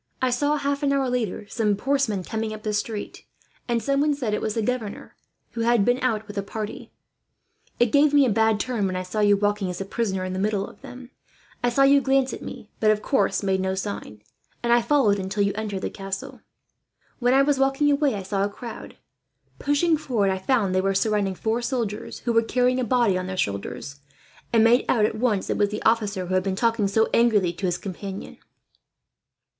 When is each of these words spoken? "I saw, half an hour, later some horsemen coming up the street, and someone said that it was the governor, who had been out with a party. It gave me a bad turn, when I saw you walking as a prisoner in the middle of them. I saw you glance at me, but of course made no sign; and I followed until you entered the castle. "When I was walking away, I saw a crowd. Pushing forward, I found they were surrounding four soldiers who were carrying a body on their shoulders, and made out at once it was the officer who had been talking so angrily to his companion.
"I 0.19 0.31
saw, 0.31 0.55
half 0.57 0.81
an 0.81 0.91
hour, 0.91 1.07
later 1.11 1.47
some 1.47 1.77
horsemen 1.77 2.23
coming 2.23 2.53
up 2.55 2.63
the 2.63 2.73
street, 2.73 3.23
and 3.67 3.83
someone 3.83 4.15
said 4.15 4.31
that 4.31 4.33
it 4.33 4.41
was 4.41 4.55
the 4.55 4.63
governor, 4.63 5.15
who 5.51 5.61
had 5.61 5.85
been 5.85 5.99
out 5.99 6.27
with 6.27 6.39
a 6.39 6.41
party. 6.41 6.91
It 7.79 7.91
gave 7.91 8.11
me 8.11 8.25
a 8.25 8.31
bad 8.31 8.59
turn, 8.59 8.87
when 8.87 8.95
I 8.95 9.03
saw 9.03 9.19
you 9.19 9.37
walking 9.37 9.69
as 9.69 9.79
a 9.79 9.85
prisoner 9.85 10.25
in 10.25 10.33
the 10.33 10.39
middle 10.39 10.67
of 10.67 10.81
them. 10.81 11.11
I 11.63 11.69
saw 11.69 11.83
you 11.83 12.01
glance 12.01 12.33
at 12.33 12.41
me, 12.41 12.71
but 12.79 12.89
of 12.89 13.03
course 13.03 13.43
made 13.43 13.59
no 13.59 13.75
sign; 13.75 14.23
and 14.63 14.73
I 14.73 14.81
followed 14.81 15.19
until 15.19 15.43
you 15.43 15.53
entered 15.53 15.83
the 15.83 15.91
castle. 15.91 16.41
"When 17.19 17.35
I 17.35 17.43
was 17.43 17.59
walking 17.59 17.91
away, 17.91 18.15
I 18.15 18.23
saw 18.23 18.43
a 18.43 18.49
crowd. 18.49 18.97
Pushing 19.59 19.97
forward, 19.97 20.31
I 20.31 20.39
found 20.39 20.73
they 20.73 20.81
were 20.81 20.95
surrounding 20.95 21.35
four 21.35 21.61
soldiers 21.61 22.21
who 22.21 22.33
were 22.33 22.41
carrying 22.41 22.79
a 22.79 22.83
body 22.83 23.19
on 23.19 23.27
their 23.27 23.37
shoulders, 23.37 23.99
and 24.51 24.63
made 24.63 24.83
out 24.89 25.05
at 25.05 25.13
once 25.19 25.51
it 25.51 25.57
was 25.57 25.69
the 25.69 25.83
officer 25.83 26.25
who 26.25 26.33
had 26.33 26.41
been 26.41 26.55
talking 26.55 26.87
so 26.87 27.07
angrily 27.13 27.53
to 27.53 27.67
his 27.67 27.77
companion. 27.77 28.39